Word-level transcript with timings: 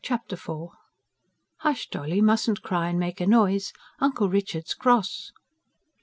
Chapter 0.03 0.33
IV 0.33 0.69
Hush, 1.57 1.87
dolly! 1.91 2.21
Mustn't 2.21 2.63
cry, 2.63 2.89
and 2.89 2.97
make 2.99 3.21
a 3.21 3.27
noise. 3.27 3.71
Uncle 3.99 4.29
Richard's 4.29 4.73
cross. 4.73 5.31